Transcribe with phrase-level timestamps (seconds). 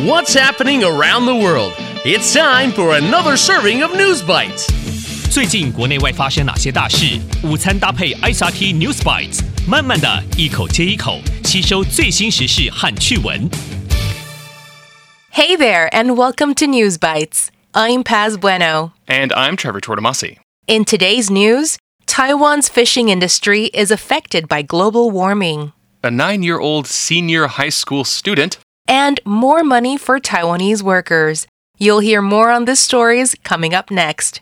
[0.00, 1.74] What's happening around the world?
[2.02, 4.66] It's time for another serving of News Bites.
[5.30, 7.20] 最近国内外发生哪些大事？
[7.44, 13.50] 午餐搭配 ICRT News Bites，慢慢的一口接一口吸收最新时事和趣闻。
[15.30, 17.48] Hey there, and welcome to News Bites.
[17.74, 18.92] I'm Paz Bueno.
[19.06, 20.38] And I'm Trevor Tortomasi.
[20.66, 25.72] In today's news, Taiwan's fishing industry is affected by global warming.
[26.02, 31.47] A nine year old senior high school student and more money for Taiwanese workers.
[31.77, 34.41] You'll hear more on these stories coming up next.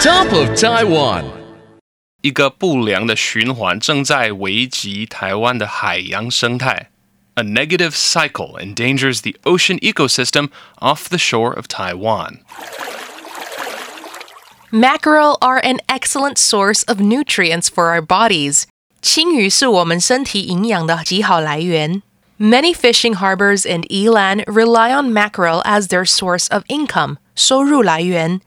[0.00, 1.24] Top of Taiwan.
[2.22, 6.90] 一个不良的循环正在危及台湾的海洋生态。
[7.34, 12.38] A negative cycle endangers the ocean ecosystem off the shore of Taiwan.
[14.70, 18.64] Mackerel are an excellent source of nutrients for our bodies.
[19.02, 22.02] 青鱼是我们身体营养的极好来源。
[22.41, 28.41] Many fishing harbors in Yilan rely on mackerel as their source of income, yuan.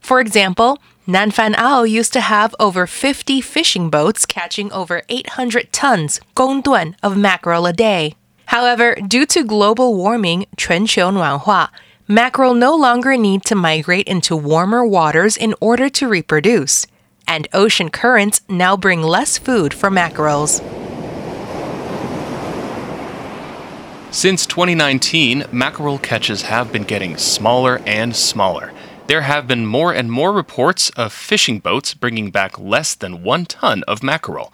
[0.00, 6.20] For example, Nanfang'ao used to have over 50 fishing boats catching over 800 tons,
[7.00, 8.16] of mackerel a day.
[8.46, 11.70] However, due to global warming, 全球暖化,
[12.08, 16.88] mackerel no longer need to migrate into warmer waters in order to reproduce,
[17.28, 20.60] and ocean currents now bring less food for mackerels.
[24.10, 28.72] Since 2019, mackerel catches have been getting smaller and smaller.
[29.06, 33.44] There have been more and more reports of fishing boats bringing back less than one
[33.44, 34.52] ton of mackerel.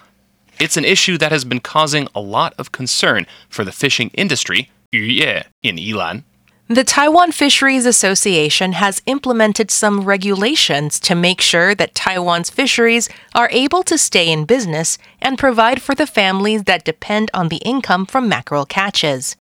[0.59, 4.71] It's an issue that has been causing a lot of concern for the fishing industry,
[4.93, 6.25] in Yilan.
[6.69, 13.49] The Taiwan Fisheries Association has implemented some regulations to make sure that Taiwan's fisheries are
[13.53, 18.05] able to stay in business and provide for the families that depend on the income
[18.05, 19.37] from mackerel catches.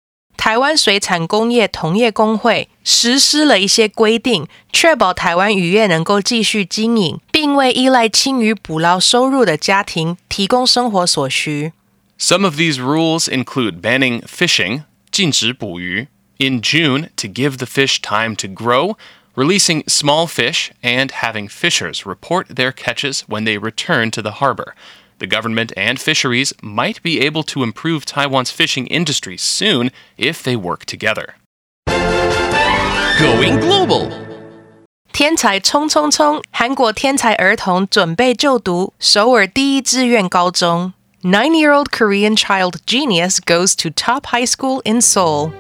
[0.47, 11.72] 台湾水产工业同业工会实施了一些规定，确保台湾渔业能够继续经营，并为依赖青鱼捕捞收入的家庭提供生活所需。
[12.17, 16.06] Some of these rules include banning fishing, 禁止捕鱼,
[16.39, 18.94] in June to give the fish time to grow,
[19.34, 24.75] releasing small fish, and having fishers report their catches when they return to the harbor.
[25.21, 30.56] The government and fisheries might be able to improve Taiwan's fishing industry soon if they
[30.56, 31.37] work together.
[33.19, 34.11] Going global.
[35.12, 36.43] 天才冲冲冲！
[36.50, 40.93] 韩国天才儿童准备就读首尔第一志愿高中。
[41.22, 45.50] Nine-year-old Korean child genius goes to top high school in Seoul.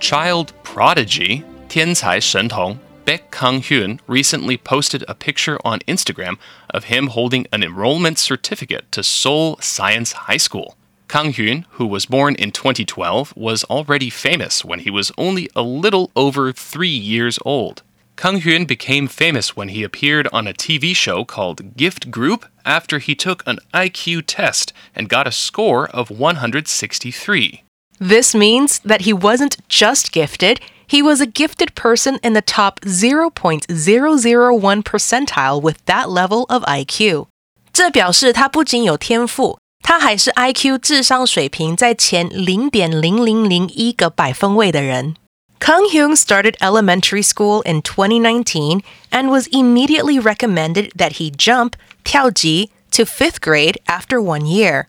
[0.00, 2.78] Child prodigy, 天才神童,
[3.09, 6.37] Baek Kang Hyun recently posted a picture on Instagram
[6.69, 10.77] of him holding an enrollment certificate to Seoul Science High School.
[11.07, 15.63] Kang Hyun, who was born in 2012, was already famous when he was only a
[15.63, 17.81] little over three years old.
[18.15, 22.99] Kang Hyun became famous when he appeared on a TV show called Gift Group after
[22.99, 27.63] he took an IQ test and got a score of 163.
[27.99, 32.79] This means that he wasn't just gifted, he was a gifted person in the top
[32.81, 37.27] 0.001 percentile with that level of IQ.
[37.71, 45.15] 这表示他不仅有天赋，他还是 IQ 智商水平在前零点零零零一个百分位的人。
[45.59, 51.73] Kang Hyun started elementary school in 2019 and was immediately recommended that he jump
[52.03, 54.85] 跳级 to fifth grade after one year.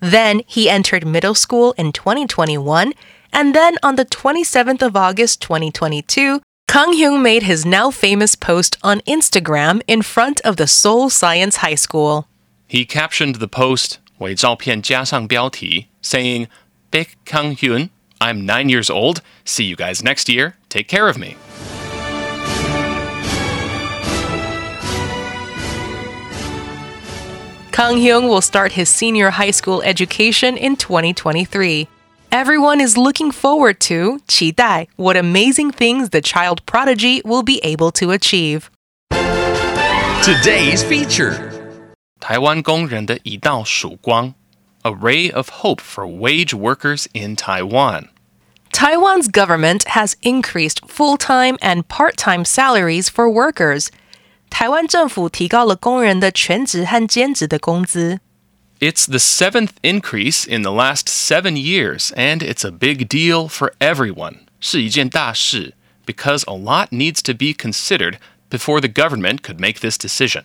[0.00, 2.92] Then he entered middle school in 2021,
[3.32, 8.76] and then on the 27th of August 2022, Kang Hyun made his now famous post
[8.82, 12.28] on Instagram in front of the Seoul Science High School.
[12.66, 13.98] He captioned the post
[16.02, 16.48] saying,
[16.92, 19.22] "Baek Kang Hyun, I'm nine years old.
[19.44, 20.56] See you guys next year.
[20.68, 21.36] Take care of me."
[27.78, 31.86] Kang Hyun will start his senior high school education in 2023.
[32.32, 37.92] Everyone is looking forward to 期待 what amazing things the child prodigy will be able
[37.92, 38.68] to achieve.
[40.24, 41.38] Today's feature
[42.18, 44.34] 台湾工人的一道曙光
[44.82, 48.08] A ray of hope for wage workers in Taiwan.
[48.72, 53.90] Taiwan's government has increased full time and part time salaries for workers
[54.49, 58.19] 台湾政府提高了工人的全职和兼职的工资。
[58.79, 63.73] It's the seventh increase in the last seven years, and it's a big deal for
[63.79, 64.39] everyone.
[64.59, 65.73] 是一件大事,
[66.05, 68.17] because a lot needs to be considered
[68.49, 70.43] before the government could make this decision.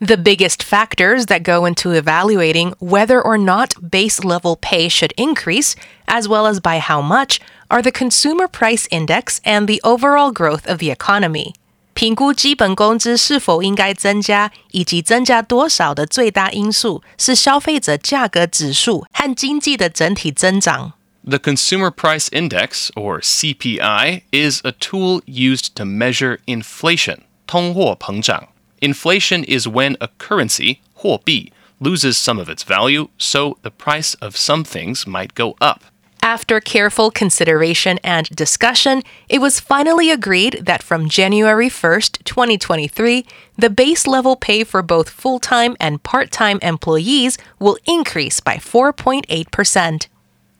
[0.00, 5.76] The biggest factors that go into evaluating whether or not base level pay should increase,
[6.08, 10.66] as well as by how much, are the Consumer Price Index and the overall growth
[10.66, 11.54] of the economy.
[11.96, 20.94] 评估基本工资是否应该增加，以及增加多少的最大因素是消费者价格指数和经济的整体增长。
[21.24, 28.48] The Consumer Price Index, or CPI, is a tool used to measure inflation, 通货膨胀.
[28.80, 34.34] Inflation is when a currency, 货币, loses some of its value, so the price of
[34.34, 35.82] some things might go up.
[36.27, 43.25] After careful consideration and discussion, it was finally agreed that from January 1st, 2023,
[43.57, 48.57] the base level pay for both full time and part time employees will increase by
[48.57, 50.07] 4.8%.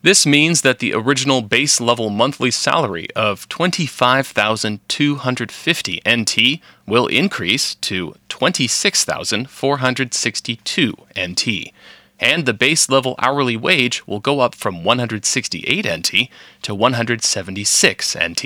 [0.00, 8.14] This means that the original base level monthly salary of 25,250 NT will increase to
[8.30, 11.74] 26,462 NT
[12.19, 16.29] And the base level hourly wage will go up from 168 NT
[16.61, 18.45] to 176 NT.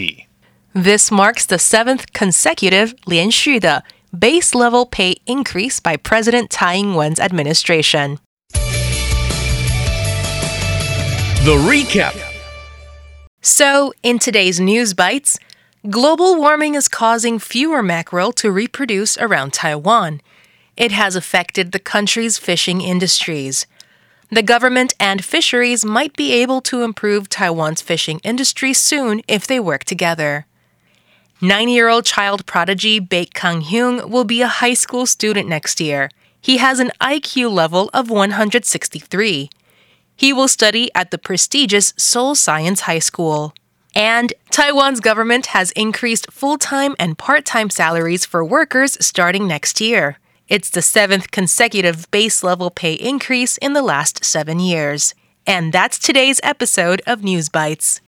[0.74, 3.84] This marks the seventh consecutive 连续的
[4.18, 8.20] base level pay increase by President Tsai Ing-wen's administration.
[11.44, 12.16] The recap.
[13.42, 15.40] So, in today's news bites,
[15.90, 20.20] global warming is causing fewer mackerel to reproduce around Taiwan.
[20.77, 23.67] It has affected the country's fishing industries.
[24.31, 29.61] The government and fisheries might be able to improve Taiwan's fishing industry soon if they
[29.61, 30.47] work together.
[31.43, 35.81] Nine year old child prodigy Baek Kang Hyun will be a high school student next
[35.81, 36.09] year.
[36.41, 39.51] He has an IQ level of 163.
[40.17, 43.55] He will study at the prestigious Seoul Science High School.
[43.95, 49.81] And Taiwan's government has increased full time and part time salaries for workers starting next
[49.81, 50.19] year.
[50.52, 55.14] It's the seventh consecutive base level pay increase in the last seven years.
[55.46, 58.02] And that's today's episode of News Bites.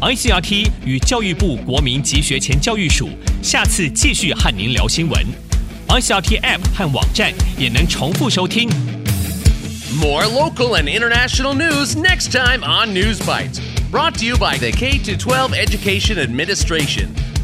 [0.00, 3.08] ICRT 与教育部国民及学前教育署
[3.42, 5.26] 下次继续和您聊新闻。
[5.88, 8.68] ICRT App 和网站也能重复收听。
[9.98, 13.58] More local and international news next time on News Bites.
[13.90, 17.14] Brought to you by the K 12 Education Administration.